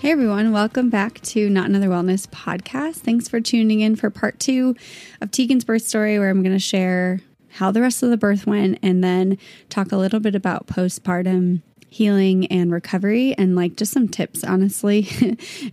[0.00, 3.00] Hey everyone, welcome back to Not Another Wellness podcast.
[3.00, 4.74] Thanks for tuning in for part two
[5.20, 8.46] of Teagan's birth story, where I'm going to share how the rest of the birth
[8.46, 9.36] went and then
[9.68, 11.60] talk a little bit about postpartum
[11.90, 15.00] healing and recovery and like just some tips, honestly,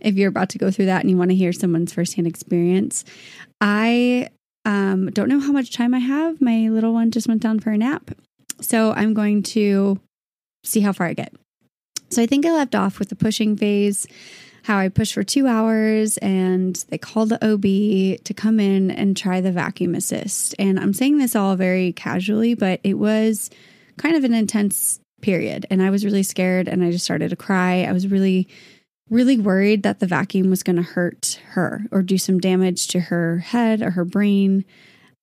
[0.01, 3.05] if you're about to go through that and you want to hear someone's firsthand experience.
[3.61, 4.27] I
[4.65, 6.41] um, don't know how much time I have.
[6.41, 8.11] My little one just went down for a nap.
[8.59, 10.01] So I'm going to
[10.65, 11.33] see how far I get.
[12.09, 14.07] So I think I left off with the pushing phase,
[14.63, 19.15] how I pushed for two hours and they called the OB to come in and
[19.15, 20.55] try the vacuum assist.
[20.59, 23.49] And I'm saying this all very casually, but it was
[23.97, 25.65] kind of an intense period.
[25.69, 27.83] And I was really scared and I just started to cry.
[27.83, 28.47] I was really,
[29.09, 32.99] really worried that the vacuum was going to hurt her or do some damage to
[32.99, 34.65] her head or her brain.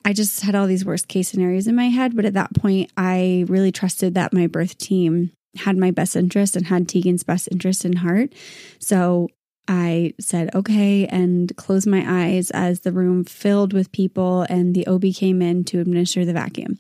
[0.05, 2.17] I just had all these worst case scenarios in my head.
[2.17, 6.57] But at that point, I really trusted that my birth team had my best interest
[6.57, 8.33] and had Teagan's best interest in heart.
[8.79, 9.29] So
[9.67, 14.87] I said, okay, and closed my eyes as the room filled with people and the
[14.87, 16.79] OB came in to administer the vacuum.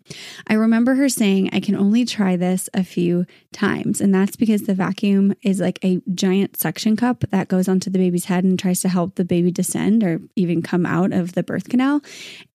[0.48, 4.00] I remember her saying, I can only try this a few times.
[4.02, 7.98] And that's because the vacuum is like a giant suction cup that goes onto the
[7.98, 11.42] baby's head and tries to help the baby descend or even come out of the
[11.42, 12.02] birth canal.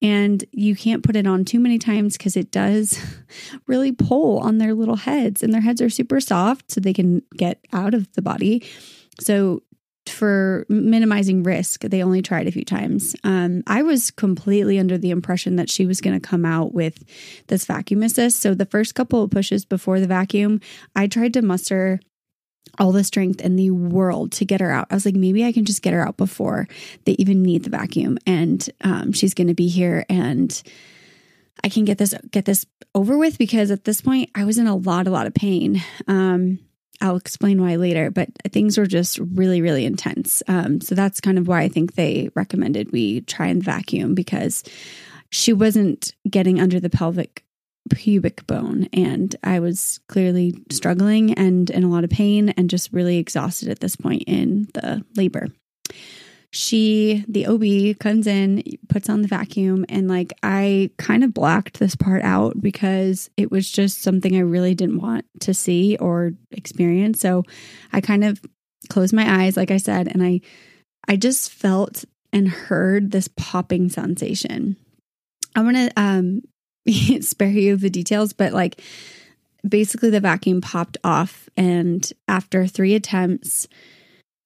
[0.02, 3.00] And you can't put it on too many times because it does
[3.68, 7.22] really pull on their little heads, and their heads are super soft so they can
[7.36, 8.64] get out of the body.
[9.20, 9.64] So
[10.10, 13.16] for minimizing risk, they only tried a few times.
[13.24, 17.04] Um, I was completely under the impression that she was going to come out with
[17.48, 18.42] this vacuum assist.
[18.42, 20.62] So the first couple of pushes before the vacuum,
[20.96, 22.00] I tried to muster
[22.78, 24.88] all the strength in the world to get her out.
[24.90, 26.68] I was like, maybe I can just get her out before
[27.06, 30.62] they even need the vacuum, and um, she's going to be here and.
[31.62, 32.66] I can get this get this
[32.96, 35.84] over with because at this point I was in a lot a lot of pain.
[36.08, 36.60] Um,
[37.02, 40.44] I'll explain why later, but things were just really, really intense.
[40.48, 44.64] Um, so that's kind of why I think they recommended we try and vacuum because
[45.30, 47.44] she wasn't getting under the pelvic
[47.90, 48.88] pubic bone.
[48.94, 53.70] And I was clearly struggling and in a lot of pain and just really exhausted
[53.70, 55.48] at this point in the labor
[56.52, 61.80] she, the OB, comes in, puts on the vacuum, and like I kind of blocked
[61.80, 66.34] this part out because it was just something I really didn't want to see or
[66.52, 67.20] experience.
[67.20, 67.44] So
[67.94, 68.42] I kind of
[68.90, 70.42] closed my eyes, like I said, and I
[71.08, 74.76] I just felt and heard this popping sensation.
[75.56, 76.42] I'm gonna um
[77.22, 78.82] spare you the details, but like
[79.68, 83.68] basically the vacuum popped off and after three attempts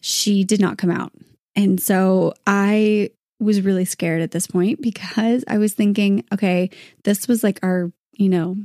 [0.01, 1.13] she did not come out
[1.55, 6.69] and so I was really scared at this point because I was thinking, okay,
[7.03, 8.57] this was like our, you know,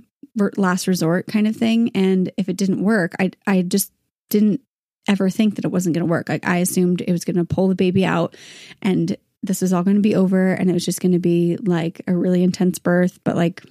[0.56, 1.91] last resort kind of thing.
[1.94, 3.93] And if it didn't work, I, I just
[4.31, 4.60] didn't
[5.09, 6.28] ever think that it wasn't going to work.
[6.28, 8.37] Like I assumed it was going to pull the baby out
[8.82, 11.56] and this was all going to be over and it was just going to be
[11.56, 13.62] like a really intense birth, but like,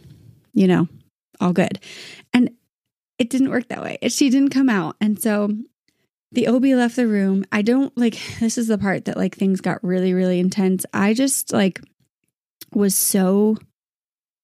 [0.53, 0.87] you know,
[1.39, 1.79] all good.
[2.33, 2.51] And
[3.19, 3.97] it didn't work that way.
[4.07, 4.95] She didn't come out.
[4.99, 5.49] And so
[6.31, 7.45] the OB left the room.
[7.51, 10.85] I don't like this is the part that like things got really, really intense.
[10.93, 11.81] I just like
[12.73, 13.57] was so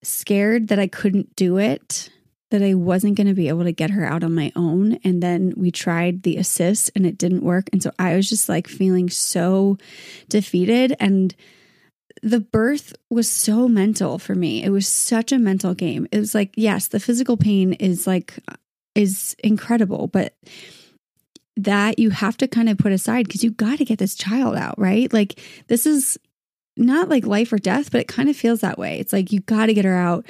[0.02, 2.10] scared that I couldn't do it,
[2.52, 5.00] that I wasn't going to be able to get her out on my own.
[5.04, 7.70] And then we tried the assist and it didn't work.
[7.72, 9.78] And so I was just like feeling so
[10.30, 10.96] defeated.
[11.00, 11.36] And
[12.22, 14.64] the birth was so mental for me.
[14.64, 16.08] It was such a mental game.
[16.12, 18.36] It was like, yes, the physical pain is like,
[18.96, 20.36] is incredible, but
[21.56, 24.56] that you have to kind of put aside because you got to get this child
[24.56, 25.12] out, right?
[25.14, 26.18] Like, this is
[26.76, 29.00] not like life or death, but it kind of feels that way.
[29.00, 30.26] It's like you got to get her out.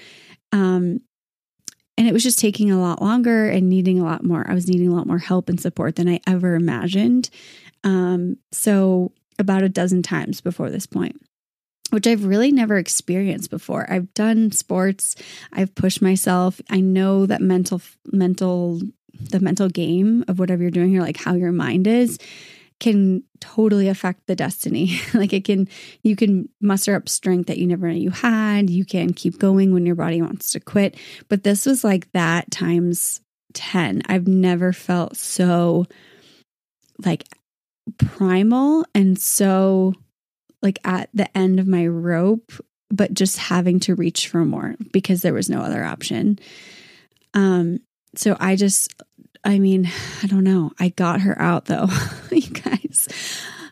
[0.51, 1.01] Um,
[1.97, 4.45] and it was just taking a lot longer and needing a lot more.
[4.49, 7.29] I was needing a lot more help and support than I ever imagined.
[7.83, 11.19] Um, so, about a dozen times before this point
[11.93, 13.85] which I've really never experienced before.
[13.87, 15.15] I've done sports,
[15.51, 16.59] I've pushed myself.
[16.71, 17.81] I know that mental
[18.11, 18.81] mental
[19.13, 22.17] the mental game of whatever you're doing here, like how your mind is,
[22.79, 24.99] can totally affect the destiny.
[25.13, 25.67] like it can,
[26.01, 28.69] you can muster up strength that you never knew you had.
[28.69, 30.97] You can keep going when your body wants to quit.
[31.29, 33.21] But this was like that times
[33.53, 34.03] 10.
[34.07, 35.85] I've never felt so
[37.03, 37.25] like
[37.97, 39.93] primal and so
[40.61, 42.51] like at the end of my rope,
[42.89, 46.39] but just having to reach for more because there was no other option.
[47.33, 47.79] Um,
[48.15, 48.93] so I just,
[49.43, 49.89] I mean,
[50.21, 50.71] I don't know.
[50.79, 51.87] I got her out though,
[52.31, 53.07] you guys.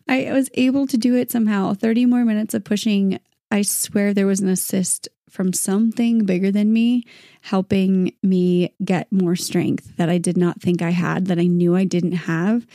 [0.08, 1.74] I was able to do it somehow.
[1.74, 3.20] 30 more minutes of pushing.
[3.50, 7.06] I swear there was an assist from something bigger than me
[7.42, 11.76] helping me get more strength that I did not think I had, that I knew
[11.76, 12.68] I didn't have.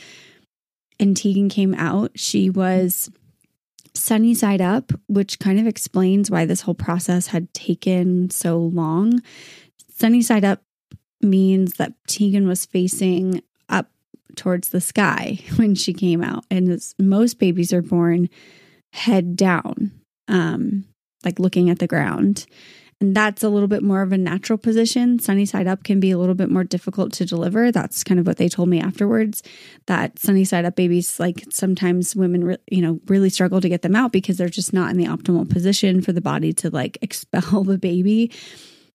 [0.99, 3.11] and Teagan came out, she was
[3.93, 9.21] sunny side up, which kind of explains why this whole process had taken so long.
[9.95, 10.61] Sunny side up
[11.21, 13.89] means that Teagan was facing up
[14.35, 16.45] towards the sky when she came out.
[16.49, 18.29] And most babies are born
[18.93, 19.91] head down,
[20.27, 20.85] um,
[21.23, 22.45] like looking at the ground.
[22.99, 25.19] And that's a little bit more of a natural position.
[25.19, 27.71] Sunny side up can be a little bit more difficult to deliver.
[27.71, 29.43] That's kind of what they told me afterwards.
[29.85, 33.83] That sunny side up babies, like sometimes women, re- you know, really struggle to get
[33.83, 36.97] them out because they're just not in the optimal position for the body to like
[37.03, 38.31] expel the baby.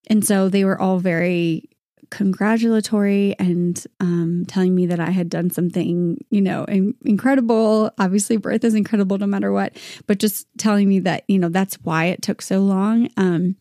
[0.08, 1.70] And so they were all very
[2.12, 7.90] congratulatory and um, telling me that I had done something, you know, in- incredible.
[7.98, 9.76] Obviously, birth is incredible no matter what,
[10.06, 13.08] but just telling me that, you know, that's why it took so long.
[13.16, 13.56] Um,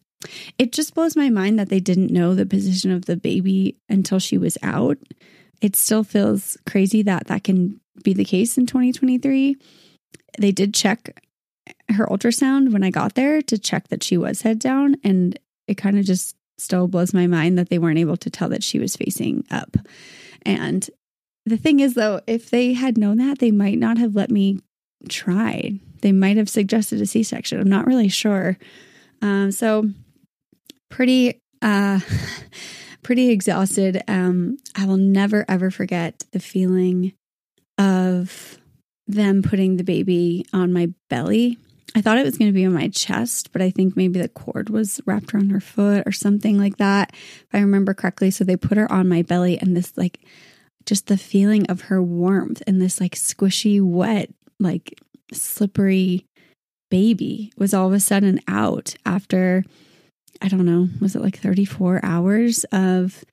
[0.57, 4.19] it just blows my mind that they didn't know the position of the baby until
[4.19, 4.97] she was out.
[5.61, 9.55] It still feels crazy that that can be the case in 2023.
[10.39, 11.23] They did check
[11.89, 15.75] her ultrasound when I got there to check that she was head down, and it
[15.75, 18.79] kind of just still blows my mind that they weren't able to tell that she
[18.79, 19.75] was facing up.
[20.43, 20.89] And
[21.45, 24.59] the thing is, though, if they had known that, they might not have let me
[25.09, 25.79] try.
[26.01, 27.59] They might have suggested a C section.
[27.59, 28.57] I'm not really sure.
[29.21, 29.89] Um, so
[30.89, 31.99] pretty uh
[33.03, 34.03] pretty exhausted.
[34.07, 37.13] Um I will never ever forget the feeling
[37.77, 38.57] of
[39.07, 41.57] them putting the baby on my belly.
[41.93, 44.29] I thought it was going to be on my chest, but I think maybe the
[44.29, 48.31] cord was wrapped around her foot or something like that, if I remember correctly.
[48.31, 50.19] So they put her on my belly, and this, like,
[50.85, 54.29] just the feeling of her warmth and this, like, squishy, wet,
[54.59, 54.99] like,
[55.33, 56.25] slippery
[56.89, 59.63] baby was all of a sudden out after
[60.41, 63.23] I don't know, was it like 34 hours of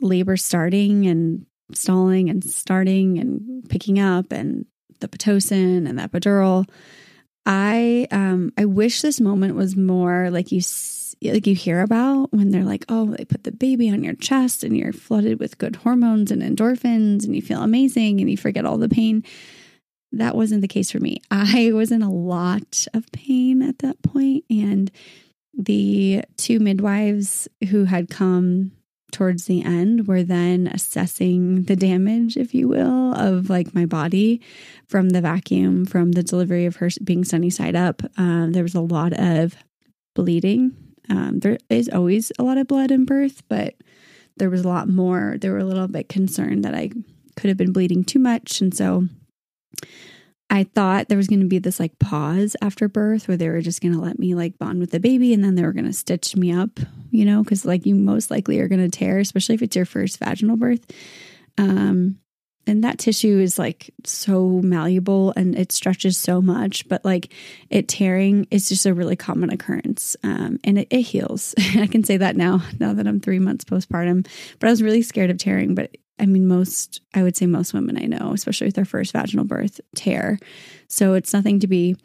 [0.00, 4.66] labor starting and stalling and starting and picking up and
[4.98, 6.68] the Pitocin and the epidural.
[7.46, 10.60] I um I wish this moment was more like you
[11.22, 14.64] like you hear about when they're like, "Oh, they put the baby on your chest
[14.64, 18.64] and you're flooded with good hormones and endorphins and you feel amazing and you forget
[18.64, 19.24] all the pain."
[20.12, 21.22] That wasn't the case for me.
[21.30, 24.90] I was in a lot of pain at that point and
[25.56, 28.72] the two midwives who had come
[29.12, 33.86] towards the end we were then assessing the damage, if you will, of like my
[33.86, 34.40] body
[34.86, 38.02] from the vacuum, from the delivery of her being sunny side up.
[38.16, 39.56] Um, there was a lot of
[40.14, 40.76] bleeding.
[41.08, 43.74] Um, there is always a lot of blood in birth, but
[44.36, 45.36] there was a lot more.
[45.40, 46.90] They were a little bit concerned that I
[47.36, 48.60] could have been bleeding too much.
[48.60, 49.06] And so
[50.50, 53.60] I thought there was going to be this like pause after birth where they were
[53.60, 55.86] just going to let me like bond with the baby and then they were going
[55.86, 56.80] to stitch me up,
[57.12, 59.84] you know, because like you most likely are going to tear, especially if it's your
[59.84, 60.84] first vaginal birth.
[61.56, 62.18] Um,
[62.66, 67.32] and that tissue is like so malleable and it stretches so much, but like
[67.70, 70.16] it tearing is just a really common occurrence.
[70.22, 71.54] Um, and it, it heals.
[71.76, 74.26] I can say that now, now that I'm three months postpartum.
[74.58, 77.72] But I was really scared of tearing, but I mean, most, I would say most
[77.72, 80.38] women I know, especially with their first vaginal birth, tear.
[80.88, 81.96] So it's nothing to be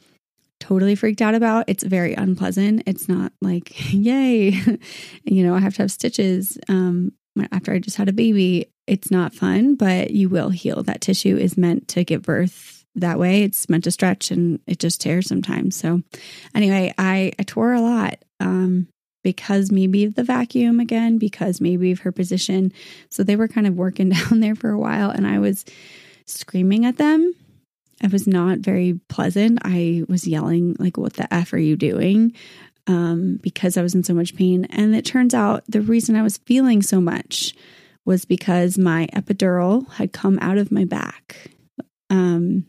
[0.59, 1.65] totally freaked out about.
[1.67, 2.83] It's very unpleasant.
[2.85, 4.49] It's not like, yay,
[5.23, 7.11] you know, I have to have stitches um,
[7.51, 8.71] after I just had a baby.
[8.87, 10.83] It's not fun, but you will heal.
[10.83, 13.43] That tissue is meant to give birth that way.
[13.43, 15.75] It's meant to stretch and it just tears sometimes.
[15.75, 16.01] So,
[16.53, 18.23] anyway, I, I tore a lot.
[18.39, 18.87] Um,
[19.25, 22.71] because maybe of the vacuum again, because maybe of her position.
[23.09, 25.65] So they were kind of working down there for a while, and I was
[26.27, 27.33] screaming at them.
[28.03, 29.59] It was not very pleasant.
[29.63, 32.33] I was yelling, like, what the F are you doing?
[32.85, 34.65] Um, because I was in so much pain.
[34.65, 37.55] And it turns out the reason I was feeling so much
[38.05, 41.49] was because my epidural had come out of my back.
[42.11, 42.67] Um,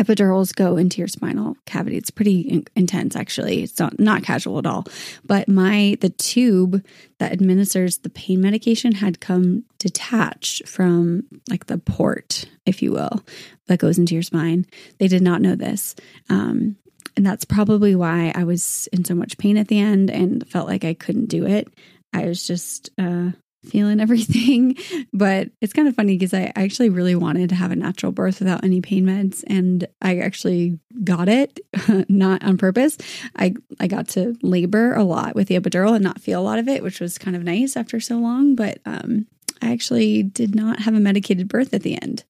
[0.00, 1.96] epidurals go into your spinal cavity.
[1.96, 3.62] It's pretty in- intense, actually.
[3.62, 4.86] It's not not casual at all.
[5.24, 6.84] But my the tube
[7.18, 13.24] that administers the pain medication had come detached from like the port, if you will,
[13.66, 14.66] that goes into your spine.
[14.98, 15.94] They did not know this.
[16.30, 16.76] Um,
[17.16, 20.68] and that's probably why I was in so much pain at the end and felt
[20.68, 21.68] like I couldn't do it.
[22.12, 23.30] I was just uh,
[23.64, 24.76] feeling everything.
[25.12, 28.38] But it's kind of funny because I actually really wanted to have a natural birth
[28.38, 29.44] without any pain meds.
[29.46, 31.60] And I actually got it,
[32.08, 32.96] not on purpose.
[33.36, 36.58] I, I got to labor a lot with the epidural and not feel a lot
[36.58, 38.54] of it, which was kind of nice after so long.
[38.54, 39.26] But um,
[39.60, 42.24] I actually did not have a medicated birth at the end,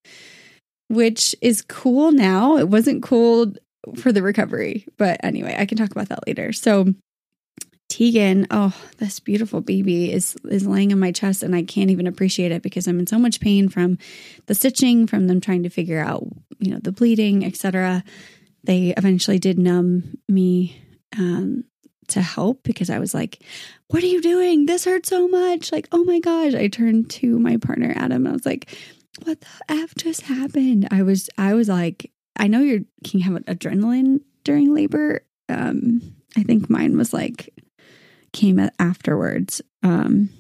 [0.88, 2.56] which is cool now.
[2.56, 3.52] It wasn't cool
[3.96, 4.87] for the recovery.
[4.96, 6.52] But anyway, I can talk about that later.
[6.52, 6.94] So
[8.00, 12.07] Teagan, oh, this beautiful baby is is laying on my chest and I can't even
[12.07, 13.99] appreciate it because I'm in so much pain from
[14.47, 16.25] the stitching, from them trying to figure out
[16.61, 18.02] you know, the bleeding, etc.
[18.64, 20.80] They eventually did numb me
[21.19, 21.64] um,
[22.09, 23.42] to help because I was like,
[23.88, 24.64] What are you doing?
[24.64, 25.71] This hurts so much.
[25.71, 26.54] Like, oh my gosh.
[26.54, 28.75] I turned to my partner, Adam, and I was like,
[29.25, 30.88] What the F just happened?
[30.90, 35.21] I was, I was like, I know you can have adrenaline during labor.
[35.50, 37.52] Um, I think mine was like,
[38.32, 39.62] came afterwards.
[39.82, 40.30] Um,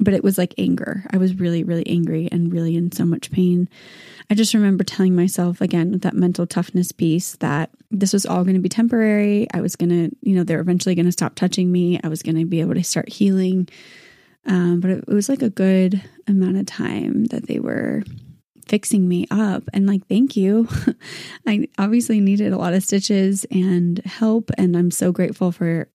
[0.00, 1.04] but it was like anger.
[1.10, 3.68] I was really, really angry and really in so much pain.
[4.30, 8.44] I just remember telling myself again with that mental toughness piece that this was all
[8.44, 9.48] going to be temporary.
[9.52, 11.98] I was going to, you know, they're eventually going to stop touching me.
[12.04, 13.68] I was going to be able to start healing.
[14.46, 18.02] Um, but it, it was like a good amount of time that they were
[18.68, 19.64] fixing me up.
[19.72, 20.68] And like, thank you.
[21.46, 24.50] I obviously needed a lot of stitches and help.
[24.56, 25.88] And I'm so grateful for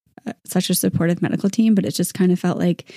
[0.45, 1.75] such a supportive medical team.
[1.75, 2.91] But it just kind of felt like,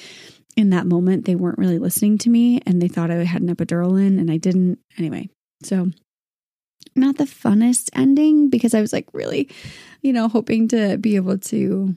[0.57, 3.55] in that moment, they weren't really listening to me and they thought I had an
[3.55, 4.79] epidural in and I didn't.
[4.97, 5.29] Anyway,
[5.63, 5.91] so
[6.95, 9.51] not the funnest ending because I was like really,
[10.03, 11.95] you know, hoping to be able to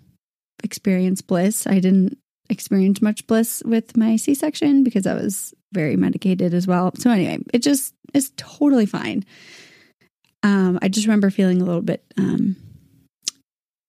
[0.61, 1.65] experience bliss.
[1.67, 2.17] I didn't
[2.49, 6.91] experience much bliss with my C section because I was very medicated as well.
[6.97, 9.23] So, anyway, it just is totally fine.
[10.43, 12.55] Um, I just remember feeling a little bit um,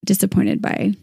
[0.04, 0.94] disappointed by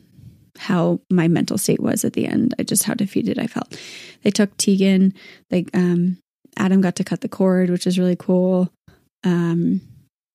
[0.58, 2.54] how my mental state was at the end.
[2.60, 3.80] I just how defeated I felt.
[4.24, 5.14] They took Teagan.
[5.50, 6.18] They um,
[6.58, 8.72] Adam got to cut the cord, which is really cool.
[9.24, 9.82] Um,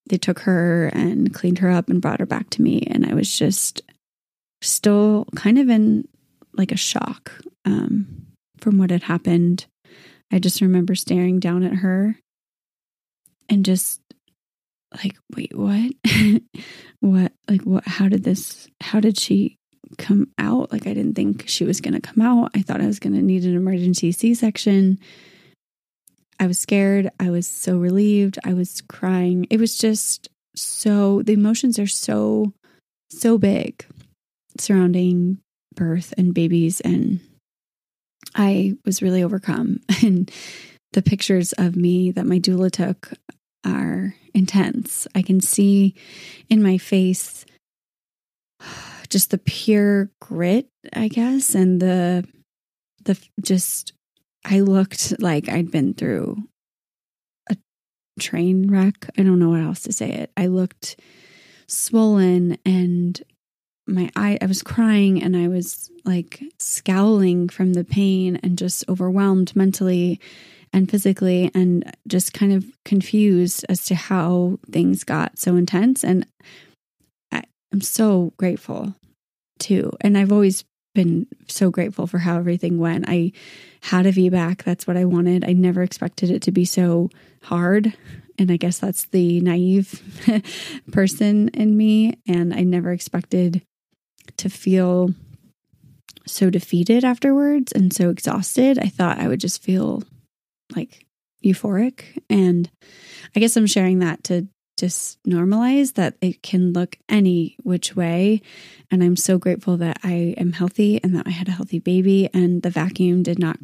[0.09, 3.15] they took her and cleaned her up and brought her back to me, and I
[3.15, 3.83] was just
[4.61, 6.07] still kind of in
[6.55, 7.33] like a shock
[7.65, 8.27] um,
[8.59, 9.67] from what had happened.
[10.33, 12.19] I just remember staring down at her
[13.49, 14.01] and just
[14.95, 15.93] like, wait, what?
[17.01, 17.33] what?
[17.49, 17.87] Like, what?
[17.87, 18.69] How did this?
[18.81, 19.59] How did she
[19.99, 20.73] come out.
[20.73, 22.51] Like I didn't think she was going to come out.
[22.55, 24.99] I thought I was going to need an emergency C section.
[26.41, 27.11] I was scared.
[27.21, 28.39] I was so relieved.
[28.45, 29.47] I was crying.
[29.51, 32.53] It was just so, the emotions are so,
[33.11, 33.85] so big
[34.59, 35.39] surrounding
[35.75, 36.81] birth and babies.
[36.81, 37.21] And
[38.35, 39.81] I was really overcome.
[40.03, 40.31] And
[40.95, 43.13] the pictures of me that my doula took
[43.65, 45.07] are intense.
[45.15, 45.95] I can see
[46.51, 47.47] in my face
[49.13, 52.27] just the pure grit, I guess, and the
[53.05, 53.93] the just
[54.45, 56.39] I looked like I'd been through
[57.51, 57.57] a
[58.19, 59.09] train wreck.
[59.19, 60.33] I don't know what else to say it.
[60.37, 60.99] I looked
[61.69, 63.23] swollen and
[63.87, 68.85] my eye I was crying and I was like scowling from the pain and just
[68.89, 70.21] overwhelmed mentally
[70.73, 76.27] and physically and just kind of confused as to how things got so intense and
[77.31, 77.43] I,
[77.73, 78.95] I'm so grateful
[79.59, 79.93] too.
[80.01, 83.07] And I've always been so grateful for how everything went.
[83.09, 83.33] I
[83.83, 84.63] had a VBAC.
[84.63, 85.45] That's what I wanted.
[85.45, 87.11] I never expected it to be so
[87.43, 87.95] hard.
[88.39, 90.03] And I guess that's the naive
[90.93, 92.19] person in me.
[92.27, 93.63] And I never expected
[94.39, 95.15] to feel
[96.27, 98.79] so defeated afterwards and so exhausted.
[98.79, 100.03] I thought I would just feel
[100.75, 101.07] like
[101.45, 102.05] euphoric.
[102.31, 102.71] And
[103.35, 104.47] I guess I'm sharing that to
[104.83, 108.43] just normalize that it can look any which way.
[108.91, 112.29] And I'm so grateful that I am healthy and that I had a healthy baby,
[112.35, 113.59] and the vacuum did not,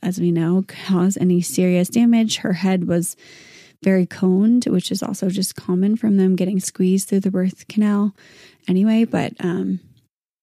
[0.00, 2.36] as we know, cause any serious damage.
[2.36, 3.16] Her head was
[3.82, 8.14] very coned, which is also just common from them getting squeezed through the birth canal
[8.68, 9.04] anyway.
[9.04, 9.80] But um,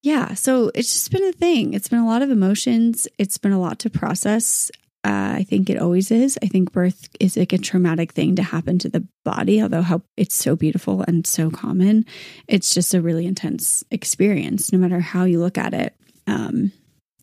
[0.02, 1.72] yeah, so it's just been a thing.
[1.72, 4.70] It's been a lot of emotions, it's been a lot to process.
[5.04, 6.38] Uh, I think it always is.
[6.42, 10.02] I think birth is like a traumatic thing to happen to the body, although how
[10.16, 12.04] it's so beautiful and so common.
[12.48, 15.94] It's just a really intense experience, no matter how you look at it.
[16.26, 16.72] Um,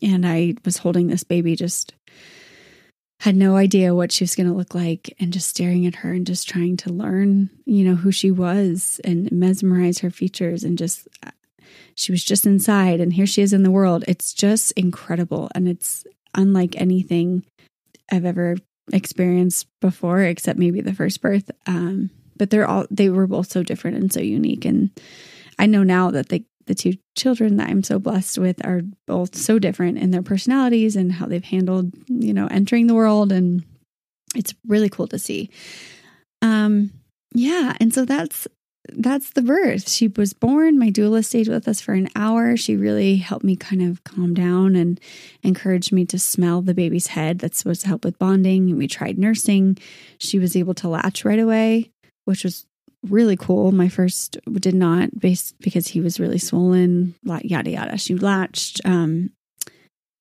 [0.02, 1.94] and I was holding this baby, just
[3.20, 6.12] had no idea what she was going to look like, and just staring at her
[6.12, 10.78] and just trying to learn, you know, who she was and mesmerize her features and
[10.78, 11.08] just.
[11.94, 14.04] She was just inside, and here she is in the world.
[14.06, 15.50] It's just incredible.
[15.54, 16.04] And it's
[16.34, 17.44] unlike anything
[18.10, 18.56] I've ever
[18.92, 21.50] experienced before, except maybe the first birth.
[21.66, 24.64] Um, but they're all they were both so different and so unique.
[24.64, 24.90] And
[25.58, 29.36] I know now that the the two children that I'm so blessed with are both
[29.36, 33.32] so different in their personalities and how they've handled, you know, entering the world.
[33.32, 33.64] And
[34.34, 35.50] it's really cool to see.
[36.42, 36.90] Um,
[37.32, 37.76] yeah.
[37.80, 38.48] And so that's
[38.92, 39.88] that's the birth.
[39.88, 40.78] She was born.
[40.78, 42.56] My doula stayed with us for an hour.
[42.56, 45.00] She really helped me kind of calm down and
[45.42, 47.38] encouraged me to smell the baby's head.
[47.38, 48.70] That's supposed to help with bonding.
[48.70, 49.78] And We tried nursing.
[50.18, 51.90] She was able to latch right away,
[52.24, 52.66] which was
[53.02, 53.72] really cool.
[53.72, 57.14] My first did not, based because he was really swollen.
[57.24, 57.98] Yada yada.
[57.98, 58.80] She latched.
[58.84, 59.30] Um,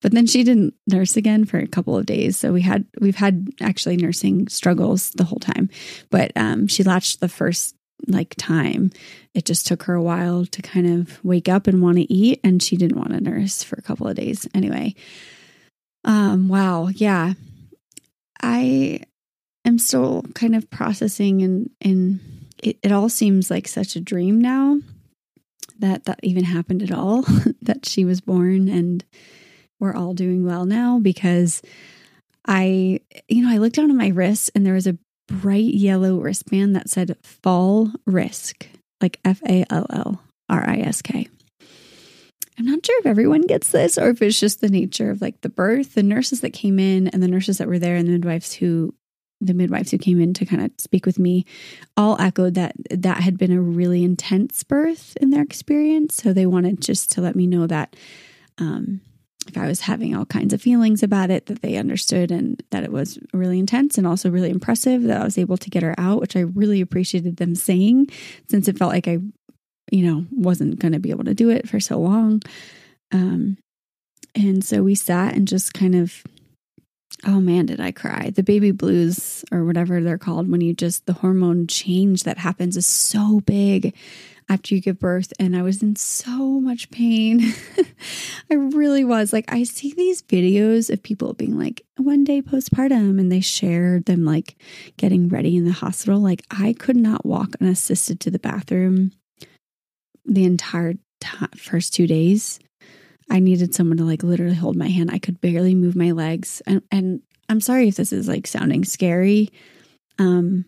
[0.02, 2.38] but then she didn't nurse again for a couple of days.
[2.38, 5.70] So we had we've had actually nursing struggles the whole time.
[6.12, 7.75] But um, she latched the first
[8.08, 8.92] like time.
[9.34, 12.40] It just took her a while to kind of wake up and want to eat,
[12.44, 14.96] and she didn't want to nurse for a couple of days anyway.
[16.04, 17.34] Um, wow, yeah.
[18.42, 19.02] I
[19.66, 22.20] am still kind of processing and and
[22.62, 24.80] it, it all seems like such a dream now
[25.80, 27.24] that that even happened at all,
[27.62, 29.04] that she was born and
[29.80, 31.62] we're all doing well now because
[32.48, 36.18] I, you know, I looked down at my wrist and there was a bright yellow
[36.18, 38.68] wristband that said fall risk,
[39.02, 41.28] like F A L L R I S K.
[42.58, 45.42] I'm not sure if everyone gets this or if it's just the nature of like
[45.42, 45.96] the birth.
[45.96, 48.94] The nurses that came in and the nurses that were there and the midwives who
[49.42, 51.46] the midwives who came in to kind of speak with me
[51.98, 56.16] all echoed that that had been a really intense birth in their experience.
[56.16, 57.96] So they wanted just to let me know that
[58.58, 59.02] um,
[59.48, 62.84] if I was having all kinds of feelings about it, that they understood and that
[62.84, 65.96] it was really intense and also really impressive that I was able to get her
[65.98, 68.08] out, which I really appreciated them saying
[68.50, 69.20] since it felt like I,
[69.92, 72.42] you know, wasn't going to be able to do it for so long.
[73.12, 73.58] Um,
[74.34, 76.24] and so we sat and just kind of
[77.24, 78.32] Oh man, did I cry.
[78.32, 82.78] The baby blues, or whatever they're called, when you just, the hormone change that happens
[82.78, 83.96] is so big
[84.50, 85.34] after you give birth.
[85.40, 87.54] And I was in so much pain.
[88.52, 89.34] I really was.
[89.34, 94.06] Like, I see these videos of people being like, one day postpartum, and they shared
[94.06, 94.56] them like
[94.98, 96.20] getting ready in the hospital.
[96.20, 99.12] Like, I could not walk unassisted to the bathroom
[100.26, 102.60] the entire t- first two days.
[103.30, 105.10] I needed someone to like literally hold my hand.
[105.12, 106.62] I could barely move my legs.
[106.68, 109.52] And and I'm sorry if this is like sounding scary.
[110.20, 110.66] Um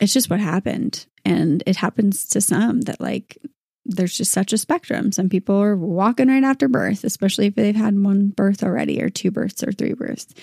[0.00, 1.06] it's just what happened.
[1.24, 3.38] And it happens to some that like
[3.86, 5.12] there's just such a spectrum.
[5.12, 9.10] Some people are walking right after birth, especially if they've had one birth already or
[9.10, 10.34] two births or three births.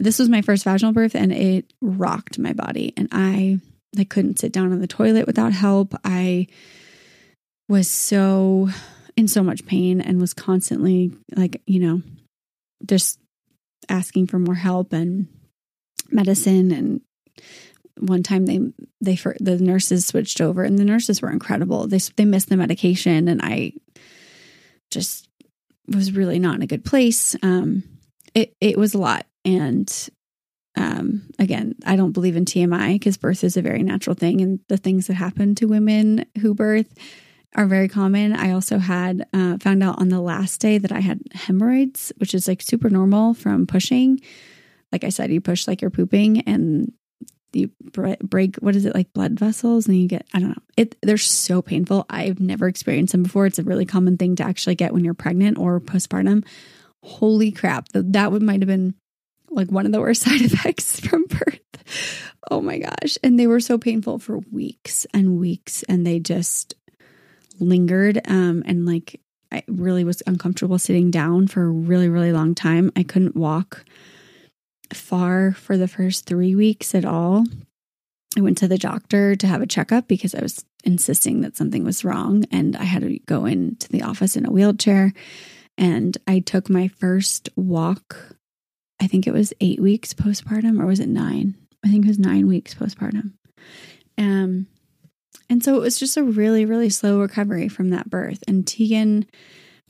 [0.00, 3.58] This was my first vaginal birth and it rocked my body and I
[3.98, 5.94] I couldn't sit down on the toilet without help.
[6.04, 6.46] I
[7.68, 8.68] was so
[9.18, 12.02] in so much pain and was constantly like, you know,
[12.86, 13.18] just
[13.88, 15.26] asking for more help and
[16.12, 17.00] medicine and
[17.98, 18.60] one time they
[19.00, 21.88] they the nurses switched over and the nurses were incredible.
[21.88, 23.72] They they missed the medication and I
[24.92, 25.28] just
[25.88, 27.34] was really not in a good place.
[27.42, 27.82] Um
[28.36, 29.92] it it was a lot and
[30.76, 34.60] um again, I don't believe in TMI because birth is a very natural thing and
[34.68, 36.94] the things that happen to women who birth
[37.58, 38.34] are very common.
[38.34, 42.32] I also had uh, found out on the last day that I had hemorrhoids, which
[42.32, 44.20] is like super normal from pushing.
[44.92, 46.92] Like I said, you push like you're pooping and
[47.52, 50.62] you break what is it like blood vessels and you get I don't know.
[50.76, 52.06] It they're so painful.
[52.08, 53.46] I've never experienced them before.
[53.46, 56.46] It's a really common thing to actually get when you're pregnant or postpartum.
[57.02, 57.88] Holy crap.
[57.92, 58.94] That would might have been
[59.50, 61.58] like one of the worst side effects from birth.
[62.52, 63.18] Oh my gosh.
[63.24, 66.76] And they were so painful for weeks and weeks and they just
[67.60, 72.54] lingered um, and like I really was uncomfortable sitting down for a really, really long
[72.54, 72.92] time.
[72.96, 73.84] I couldn't walk
[74.92, 77.44] far for the first three weeks at all.
[78.36, 81.84] I went to the doctor to have a checkup because I was insisting that something
[81.84, 85.12] was wrong and I had to go into the office in a wheelchair.
[85.76, 88.36] And I took my first walk,
[89.00, 91.54] I think it was eight weeks postpartum, or was it nine?
[91.84, 93.32] I think it was nine weeks postpartum.
[94.18, 94.66] Um,
[95.50, 98.42] and so it was just a really, really slow recovery from that birth.
[98.46, 99.26] And Teagan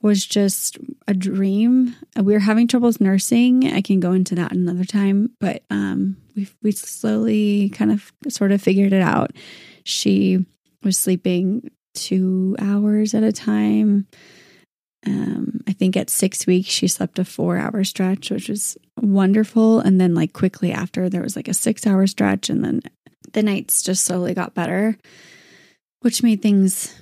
[0.00, 1.96] was just a dream.
[2.16, 3.72] We were having troubles nursing.
[3.72, 8.52] I can go into that another time, but um, we we slowly kind of sort
[8.52, 9.32] of figured it out.
[9.84, 10.46] She
[10.84, 14.06] was sleeping two hours at a time.
[15.06, 19.80] Um, I think at six weeks she slept a four hour stretch, which was wonderful.
[19.80, 22.82] And then like quickly after there was like a six hour stretch, and then
[23.32, 24.96] the nights just slowly got better
[26.00, 26.94] which made things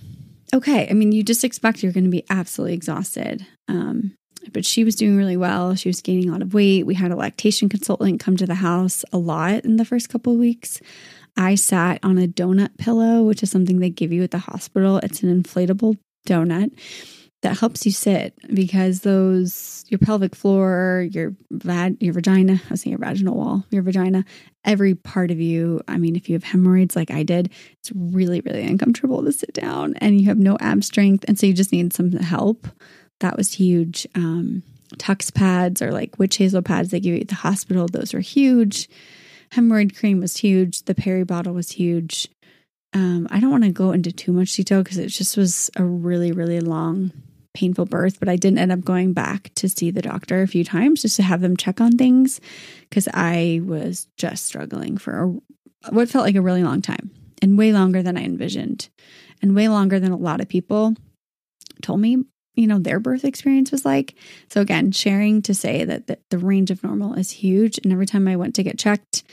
[0.55, 0.89] okay.
[0.89, 3.47] I mean, you just expect you're going to be absolutely exhausted.
[3.69, 4.15] Um,
[4.53, 5.75] but she was doing really well.
[5.75, 6.87] She was gaining a lot of weight.
[6.87, 10.35] We had a lactation consultant come to the house a lot in the first couple
[10.35, 10.81] of weeks.
[11.37, 14.99] I sat on a donut pillow, which is something they give you at the hospital.
[14.99, 16.71] It's an inflatable donut
[17.47, 22.91] that helps you sit because those your pelvic floor, your vad, your vagina, I saying
[22.91, 24.25] your vaginal wall, your vagina,
[24.65, 25.81] every part of you.
[25.87, 29.53] I mean, if you have hemorrhoids like I did, it's really really uncomfortable to sit
[29.55, 32.67] down, and you have no ab strength, and so you just need some help.
[33.21, 34.09] That was huge.
[34.17, 34.65] Um,
[34.99, 37.87] Tucks pads or like witch hazel pads they give you at the hospital.
[37.87, 38.89] Those were huge.
[39.53, 40.83] Hemorrhoid cream was huge.
[40.83, 42.29] The peri bottle was huge.
[42.93, 45.85] Um, I don't want to go into too much detail because it just was a
[45.85, 47.13] really, really long
[47.57, 50.63] painful birth, but I didn't end up going back to see the doctor a few
[50.63, 52.39] times just to have them check on things
[52.89, 57.57] because I was just struggling for a, what felt like a really long time and
[57.57, 58.91] way longer than I envisioned
[59.41, 60.95] and way longer than a lot of people
[61.81, 62.19] told me
[62.55, 64.15] you know their birth experience was like.
[64.51, 68.07] So again sharing to say that the, the range of normal is huge and every
[68.07, 69.25] time i went to get checked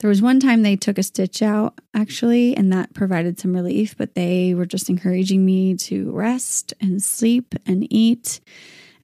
[0.00, 3.94] there was one time they took a stitch out, actually, and that provided some relief,
[3.98, 8.40] but they were just encouraging me to rest and sleep and eat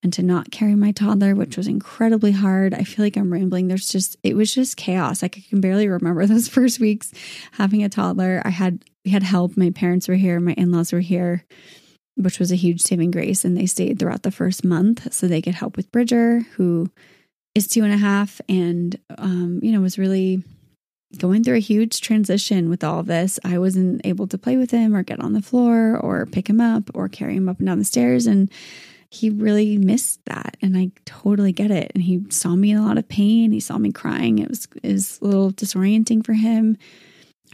[0.02, 2.72] and to not carry my toddler, which was incredibly hard.
[2.72, 3.68] I feel like I'm rambling.
[3.68, 5.20] There's just, it was just chaos.
[5.20, 7.12] Like I can barely remember those first weeks
[7.52, 8.40] having a toddler.
[8.42, 9.54] I had, we had help.
[9.54, 11.44] My parents were here, my in laws were here,
[12.14, 13.44] which was a huge saving grace.
[13.44, 16.90] And they stayed throughout the first month so they could help with Bridger, who
[17.54, 20.42] is two and a half and, um, you know, was really
[21.16, 23.38] going through a huge transition with all this.
[23.44, 26.60] I wasn't able to play with him or get on the floor or pick him
[26.60, 28.26] up or carry him up and down the stairs.
[28.26, 28.50] And
[29.10, 30.56] he really missed that.
[30.60, 31.92] And I totally get it.
[31.94, 33.52] And he saw me in a lot of pain.
[33.52, 34.38] He saw me crying.
[34.38, 36.76] It was, it was a little disorienting for him.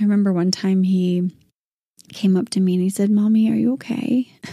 [0.00, 1.30] I remember one time he
[2.12, 4.32] came up to me and he said, Mommy, are you okay?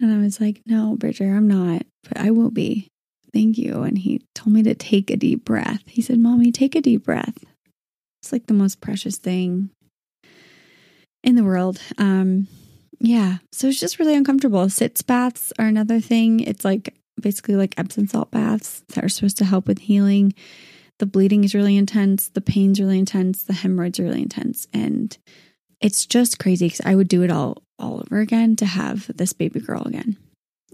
[0.00, 2.88] And I was like, No, Bridger, I'm not, but I will be.
[3.36, 3.82] Thank you.
[3.82, 5.82] And he told me to take a deep breath.
[5.84, 7.44] He said, Mommy, take a deep breath.
[8.22, 9.68] It's like the most precious thing
[11.22, 11.78] in the world.
[11.98, 12.48] Um,
[12.98, 13.36] yeah.
[13.52, 14.70] So it's just really uncomfortable.
[14.70, 16.40] Sitz baths are another thing.
[16.40, 20.32] It's like basically like Epsom salt baths that are supposed to help with healing.
[20.98, 22.30] The bleeding is really intense.
[22.30, 23.42] The pain's really intense.
[23.42, 24.66] The hemorrhoids are really intense.
[24.72, 25.14] And
[25.82, 29.34] it's just crazy because I would do it all all over again to have this
[29.34, 30.16] baby girl again.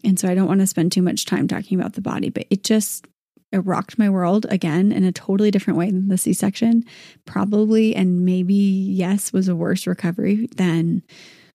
[0.05, 2.47] And so I don't want to spend too much time talking about the body, but
[2.51, 3.07] it just
[3.53, 6.85] it rocked my world again in a totally different way than the C section.
[7.27, 11.03] Probably and maybe, yes, was a worse recovery than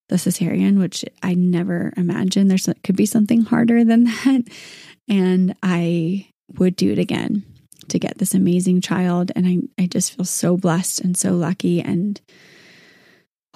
[0.10, 2.50] the cesarean, which I never imagined.
[2.50, 4.44] There's could be something harder than that.
[5.10, 7.44] And I would do it again
[7.90, 9.32] to get this amazing child.
[9.36, 11.82] And I, I just feel so blessed and so lucky.
[11.82, 12.20] And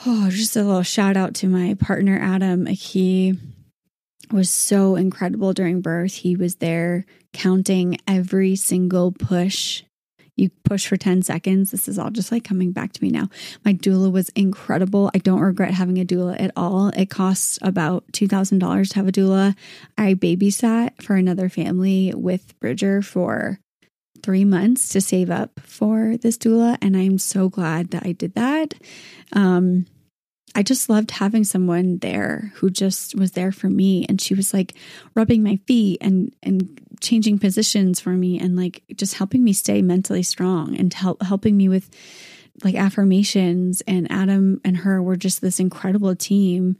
[0.05, 2.65] oh, just a little shout out to my partner, Adam.
[2.65, 3.37] He
[4.31, 6.13] was so incredible during birth.
[6.13, 9.83] He was there counting every single push.
[10.37, 11.71] You push for 10 seconds.
[11.71, 13.29] This is all just like coming back to me now.
[13.65, 15.11] My doula was incredible.
[15.13, 16.87] I don't regret having a doula at all.
[16.89, 19.55] It costs about $2,000 to have a doula.
[19.97, 23.59] I babysat for another family with Bridger for
[24.23, 26.77] three months to save up for this doula.
[26.81, 28.73] And I'm so glad that I did that.
[29.33, 29.85] Um,
[30.55, 34.05] I just loved having someone there who just was there for me.
[34.09, 34.73] And she was like
[35.15, 39.81] rubbing my feet and and changing positions for me and like just helping me stay
[39.81, 41.89] mentally strong and help helping me with
[42.63, 43.81] like affirmations.
[43.87, 46.77] And Adam and her were just this incredible team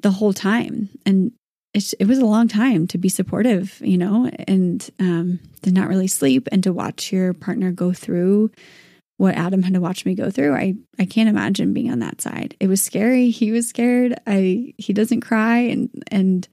[0.00, 0.88] the whole time.
[1.06, 1.32] And
[1.74, 5.88] it, it was a long time to be supportive you know and um to not
[5.88, 8.50] really sleep and to watch your partner go through
[9.16, 10.54] what Adam had to watch me go through.
[10.54, 12.56] I I can't imagine being on that side.
[12.60, 13.30] It was scary.
[13.30, 14.14] He was scared.
[14.26, 16.48] I he doesn't cry and and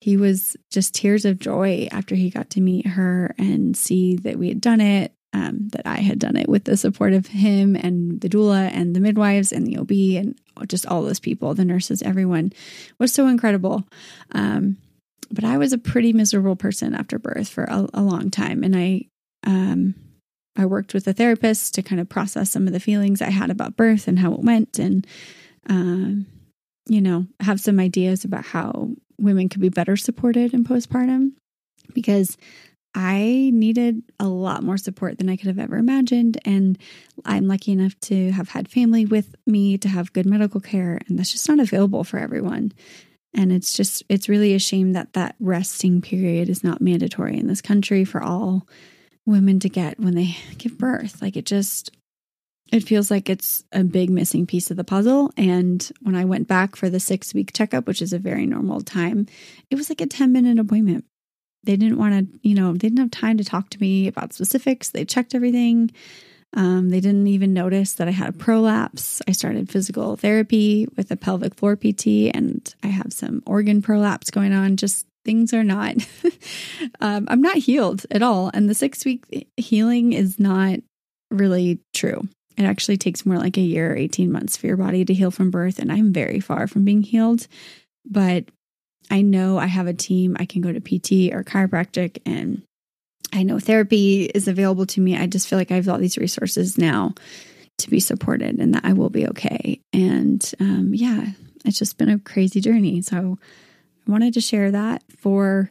[0.00, 4.38] he was just tears of joy after he got to meet her and see that
[4.38, 7.76] we had done it, um, that I had done it with the support of him
[7.76, 10.38] and the doula and the midwives and the OB and
[10.68, 12.52] just all those people, the nurses, everyone
[12.98, 13.84] was so incredible.
[14.32, 14.76] Um,
[15.30, 18.76] but I was a pretty miserable person after birth for a, a long time, and
[18.76, 19.06] I
[19.44, 19.94] um,
[20.56, 23.50] I worked with a therapist to kind of process some of the feelings I had
[23.50, 25.06] about birth and how it went, and
[25.68, 26.26] um,
[26.88, 31.32] you know, have some ideas about how women could be better supported in postpartum
[31.94, 32.36] because
[32.94, 36.40] I needed a lot more support than I could have ever imagined.
[36.46, 36.78] And
[37.26, 41.18] I'm lucky enough to have had family with me to have good medical care, and
[41.18, 42.72] that's just not available for everyone.
[43.34, 47.48] And it's just, it's really a shame that that resting period is not mandatory in
[47.48, 48.66] this country for all
[49.26, 51.20] women to get when they give birth.
[51.20, 51.90] Like it just,
[52.72, 55.32] it feels like it's a big missing piece of the puzzle.
[55.36, 58.80] And when I went back for the six week checkup, which is a very normal
[58.80, 59.26] time,
[59.70, 61.04] it was like a 10 minute appointment.
[61.64, 64.32] They didn't want to, you know, they didn't have time to talk to me about
[64.32, 64.90] specifics.
[64.90, 65.90] They checked everything.
[66.54, 69.20] Um, they didn't even notice that I had a prolapse.
[69.28, 74.30] I started physical therapy with a pelvic floor PT, and I have some organ prolapse
[74.30, 74.76] going on.
[74.76, 75.96] Just things are not,
[77.00, 78.50] um, I'm not healed at all.
[78.54, 80.78] And the six week healing is not
[81.30, 82.22] really true.
[82.56, 85.30] It actually takes more like a year, or 18 months for your body to heal
[85.30, 85.78] from birth.
[85.78, 87.46] And I'm very far from being healed.
[88.08, 88.46] But
[89.10, 90.36] I know I have a team.
[90.38, 92.62] I can go to PT or chiropractic, and
[93.32, 95.16] I know therapy is available to me.
[95.16, 97.14] I just feel like I have all these resources now
[97.78, 99.80] to be supported and that I will be okay.
[99.92, 101.26] And um, yeah,
[101.64, 103.02] it's just been a crazy journey.
[103.02, 103.38] So
[104.06, 105.70] wanted to share that for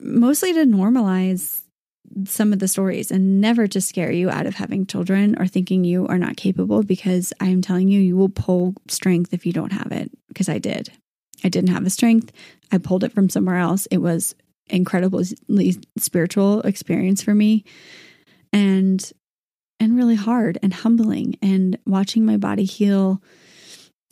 [0.00, 1.62] mostly to normalize
[2.26, 5.84] some of the stories and never to scare you out of having children or thinking
[5.84, 9.52] you are not capable because I am telling you, you will pull strength if you
[9.52, 10.10] don't have it.
[10.28, 10.90] Because I did.
[11.44, 12.32] I didn't have the strength.
[12.72, 13.86] I pulled it from somewhere else.
[13.90, 14.34] It was
[14.68, 15.24] incredibly
[15.98, 17.64] spiritual experience for me
[18.52, 19.12] and
[19.80, 23.22] and really hard and humbling and watching my body heal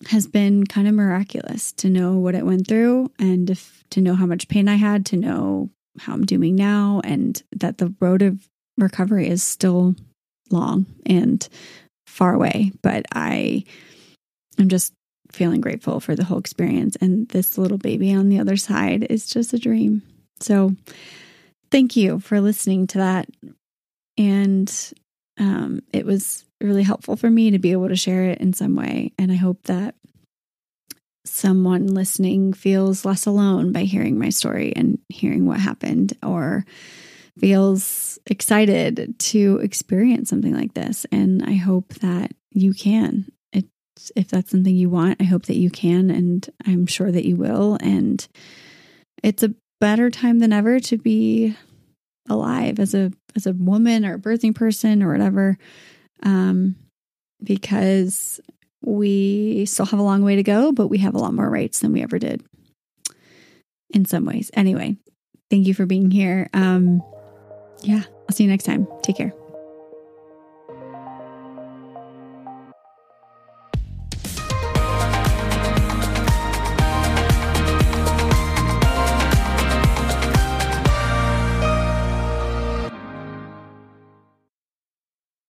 [0.09, 4.15] has been kind of miraculous to know what it went through and if, to know
[4.15, 8.23] how much pain I had to know how I'm doing now and that the road
[8.23, 9.95] of recovery is still
[10.51, 11.49] long and
[12.07, 12.73] far away.
[12.83, 13.65] But I
[14.59, 14.93] am just
[15.33, 16.97] feeling grateful for the whole experience.
[17.01, 20.03] And this little baby on the other side is just a dream.
[20.41, 20.77] So
[21.71, 23.29] thank you for listening to that.
[24.19, 24.93] And
[25.39, 28.75] um, it was really helpful for me to be able to share it in some
[28.75, 29.13] way.
[29.19, 29.95] And I hope that
[31.25, 36.65] someone listening feels less alone by hearing my story and hearing what happened or
[37.39, 41.05] feels excited to experience something like this.
[41.13, 43.31] And i hope that you can.
[43.53, 46.11] It's, if that's something you want i hope that you can.
[46.11, 47.77] And i'm sure that you will.
[47.83, 48.27] And
[49.23, 51.57] it's a better time than ever to be
[52.29, 55.57] alive as a as a woman or a birthing person or whatever
[56.23, 56.75] um
[57.43, 58.41] because
[58.87, 61.81] we still have a long way to go, but we have a lot more rights
[61.81, 62.43] than we ever did
[63.91, 64.51] in some ways.
[64.55, 64.97] Anyway,
[65.51, 66.49] thank you for being here.
[66.55, 67.03] Um,
[67.83, 68.87] yeah, I'll see you next time.
[69.03, 69.33] Take care.